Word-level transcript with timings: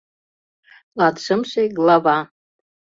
Латшымше 0.97 1.61
глава 1.77 2.17